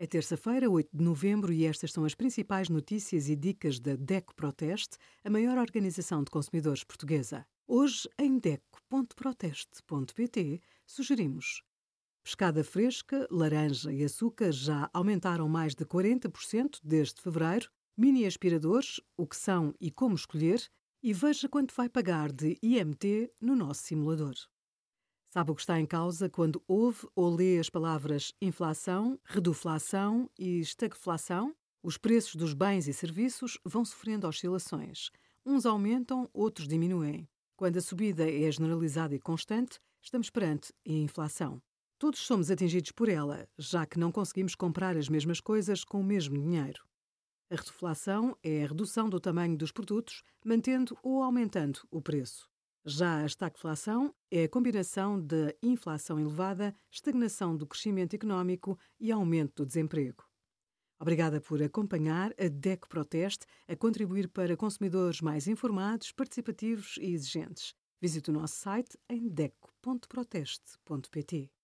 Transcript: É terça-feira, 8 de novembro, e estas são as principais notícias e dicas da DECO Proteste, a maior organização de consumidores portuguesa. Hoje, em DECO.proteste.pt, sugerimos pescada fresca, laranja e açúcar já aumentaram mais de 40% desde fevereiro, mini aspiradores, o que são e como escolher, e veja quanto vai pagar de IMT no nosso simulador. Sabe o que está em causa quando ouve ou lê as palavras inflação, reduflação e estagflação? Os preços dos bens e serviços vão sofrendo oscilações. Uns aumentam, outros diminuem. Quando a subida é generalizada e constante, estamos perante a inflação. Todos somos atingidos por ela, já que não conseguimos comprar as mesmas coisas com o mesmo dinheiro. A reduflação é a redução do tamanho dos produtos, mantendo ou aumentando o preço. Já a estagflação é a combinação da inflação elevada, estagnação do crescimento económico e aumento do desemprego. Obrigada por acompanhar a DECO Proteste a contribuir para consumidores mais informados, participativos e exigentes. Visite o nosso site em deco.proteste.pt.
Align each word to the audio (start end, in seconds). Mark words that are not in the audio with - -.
É 0.00 0.06
terça-feira, 0.06 0.70
8 0.70 0.96
de 0.96 1.02
novembro, 1.02 1.52
e 1.52 1.64
estas 1.64 1.90
são 1.90 2.04
as 2.04 2.14
principais 2.14 2.68
notícias 2.68 3.28
e 3.28 3.34
dicas 3.34 3.80
da 3.80 3.96
DECO 3.96 4.32
Proteste, 4.32 4.96
a 5.24 5.30
maior 5.30 5.58
organização 5.58 6.22
de 6.22 6.30
consumidores 6.30 6.84
portuguesa. 6.84 7.44
Hoje, 7.66 8.08
em 8.16 8.38
DECO.proteste.pt, 8.38 10.60
sugerimos 10.86 11.64
pescada 12.22 12.62
fresca, 12.62 13.26
laranja 13.28 13.92
e 13.92 14.04
açúcar 14.04 14.52
já 14.52 14.88
aumentaram 14.94 15.48
mais 15.48 15.74
de 15.74 15.84
40% 15.84 16.78
desde 16.84 17.20
fevereiro, 17.20 17.68
mini 17.96 18.24
aspiradores, 18.24 19.00
o 19.16 19.26
que 19.26 19.36
são 19.36 19.74
e 19.80 19.90
como 19.90 20.14
escolher, 20.14 20.64
e 21.02 21.12
veja 21.12 21.48
quanto 21.48 21.74
vai 21.74 21.88
pagar 21.88 22.30
de 22.30 22.56
IMT 22.62 23.32
no 23.40 23.56
nosso 23.56 23.82
simulador. 23.82 24.36
Sabe 25.30 25.50
o 25.50 25.54
que 25.54 25.60
está 25.60 25.78
em 25.78 25.84
causa 25.84 26.26
quando 26.30 26.62
ouve 26.66 27.06
ou 27.14 27.28
lê 27.28 27.58
as 27.58 27.68
palavras 27.68 28.32
inflação, 28.40 29.20
reduflação 29.24 30.30
e 30.38 30.60
estagflação? 30.60 31.54
Os 31.82 31.98
preços 31.98 32.34
dos 32.34 32.54
bens 32.54 32.88
e 32.88 32.94
serviços 32.94 33.58
vão 33.62 33.84
sofrendo 33.84 34.26
oscilações. 34.26 35.10
Uns 35.44 35.66
aumentam, 35.66 36.30
outros 36.32 36.66
diminuem. 36.66 37.28
Quando 37.56 37.76
a 37.76 37.82
subida 37.82 38.28
é 38.28 38.50
generalizada 38.50 39.14
e 39.14 39.20
constante, 39.20 39.78
estamos 40.00 40.30
perante 40.30 40.72
a 40.86 40.92
inflação. 40.92 41.60
Todos 41.98 42.20
somos 42.20 42.50
atingidos 42.50 42.92
por 42.92 43.10
ela, 43.10 43.46
já 43.58 43.84
que 43.84 43.98
não 43.98 44.10
conseguimos 44.10 44.54
comprar 44.54 44.96
as 44.96 45.10
mesmas 45.10 45.40
coisas 45.40 45.84
com 45.84 46.00
o 46.00 46.04
mesmo 46.04 46.38
dinheiro. 46.38 46.82
A 47.50 47.56
reduflação 47.56 48.34
é 48.42 48.64
a 48.64 48.68
redução 48.68 49.10
do 49.10 49.20
tamanho 49.20 49.58
dos 49.58 49.72
produtos, 49.72 50.22
mantendo 50.42 50.96
ou 51.02 51.22
aumentando 51.22 51.80
o 51.90 52.00
preço. 52.00 52.48
Já 52.88 53.18
a 53.18 53.26
estagflação 53.26 54.14
é 54.30 54.44
a 54.44 54.48
combinação 54.48 55.20
da 55.20 55.52
inflação 55.62 56.18
elevada, 56.18 56.74
estagnação 56.90 57.54
do 57.54 57.66
crescimento 57.66 58.14
económico 58.14 58.78
e 58.98 59.12
aumento 59.12 59.56
do 59.56 59.66
desemprego. 59.66 60.24
Obrigada 60.98 61.38
por 61.38 61.62
acompanhar 61.62 62.32
a 62.40 62.48
DECO 62.48 62.88
Proteste 62.88 63.44
a 63.68 63.76
contribuir 63.76 64.28
para 64.28 64.56
consumidores 64.56 65.20
mais 65.20 65.46
informados, 65.46 66.12
participativos 66.12 66.96
e 66.98 67.12
exigentes. 67.12 67.74
Visite 68.00 68.30
o 68.30 68.32
nosso 68.32 68.54
site 68.54 68.98
em 69.06 69.28
deco.proteste.pt. 69.28 71.57